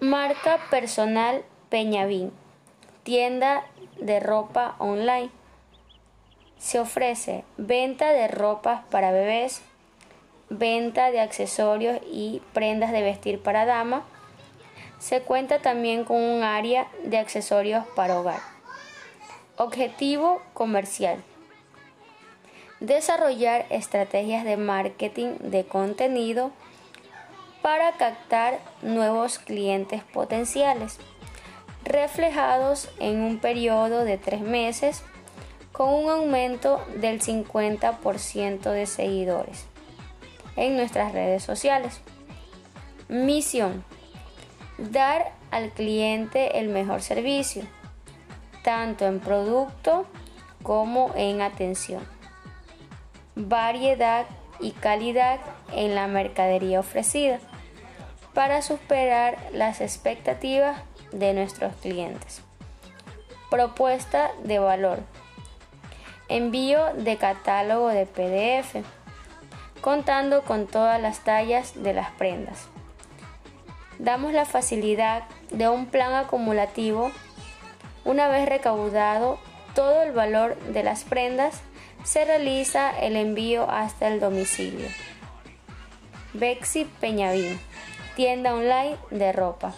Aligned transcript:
Marca 0.00 0.58
personal 0.70 1.44
Peñavín. 1.68 2.32
Tienda 3.02 3.66
de 4.00 4.18
ropa 4.18 4.74
online. 4.78 5.28
Se 6.56 6.80
ofrece 6.80 7.44
venta 7.58 8.10
de 8.14 8.26
ropas 8.26 8.80
para 8.90 9.12
bebés, 9.12 9.60
venta 10.48 11.10
de 11.10 11.20
accesorios 11.20 12.00
y 12.10 12.40
prendas 12.54 12.92
de 12.92 13.02
vestir 13.02 13.42
para 13.42 13.66
dama. 13.66 14.02
Se 14.98 15.20
cuenta 15.20 15.58
también 15.58 16.04
con 16.04 16.16
un 16.16 16.44
área 16.44 16.88
de 17.04 17.18
accesorios 17.18 17.84
para 17.94 18.18
hogar. 18.18 18.40
Objetivo 19.58 20.40
comercial. 20.54 21.22
Desarrollar 22.80 23.66
estrategias 23.68 24.46
de 24.46 24.56
marketing 24.56 25.34
de 25.40 25.66
contenido 25.66 26.52
para 27.62 27.92
captar 27.92 28.58
nuevos 28.82 29.38
clientes 29.38 30.02
potenciales, 30.02 30.98
reflejados 31.84 32.88
en 32.98 33.20
un 33.20 33.38
periodo 33.38 34.04
de 34.04 34.18
tres 34.18 34.40
meses 34.40 35.02
con 35.72 35.92
un 35.92 36.10
aumento 36.10 36.84
del 36.96 37.20
50% 37.20 38.70
de 38.70 38.86
seguidores 38.86 39.66
en 40.56 40.76
nuestras 40.76 41.12
redes 41.12 41.42
sociales. 41.42 42.00
Misión. 43.08 43.84
Dar 44.78 45.32
al 45.50 45.70
cliente 45.70 46.58
el 46.58 46.68
mejor 46.68 47.02
servicio, 47.02 47.62
tanto 48.62 49.06
en 49.06 49.20
producto 49.20 50.06
como 50.62 51.12
en 51.16 51.42
atención. 51.42 52.02
Variedad 53.34 54.26
y 54.58 54.72
calidad 54.72 55.38
en 55.72 55.94
la 55.94 56.06
mercadería 56.06 56.80
ofrecida 56.80 57.40
para 58.34 58.62
superar 58.62 59.38
las 59.52 59.80
expectativas 59.80 60.80
de 61.12 61.34
nuestros 61.34 61.74
clientes. 61.76 62.42
Propuesta 63.50 64.30
de 64.44 64.58
valor. 64.58 65.00
Envío 66.28 66.94
de 66.94 67.16
catálogo 67.16 67.88
de 67.88 68.06
PDF, 68.06 68.76
contando 69.80 70.42
con 70.42 70.66
todas 70.66 71.00
las 71.00 71.20
tallas 71.20 71.72
de 71.82 71.92
las 71.92 72.10
prendas. 72.12 72.68
Damos 73.98 74.32
la 74.32 74.44
facilidad 74.44 75.24
de 75.50 75.68
un 75.68 75.86
plan 75.86 76.14
acumulativo. 76.14 77.10
Una 78.04 78.28
vez 78.28 78.48
recaudado 78.48 79.38
todo 79.74 80.02
el 80.02 80.12
valor 80.12 80.56
de 80.72 80.84
las 80.84 81.04
prendas, 81.04 81.60
se 82.04 82.24
realiza 82.24 82.98
el 82.98 83.16
envío 83.16 83.68
hasta 83.68 84.08
el 84.08 84.20
domicilio. 84.20 84.86
Bexi 86.32 86.84
Peñavín 87.00 87.58
tienda 88.20 88.52
online 88.52 88.98
de 89.10 89.32
ropa. 89.32 89.72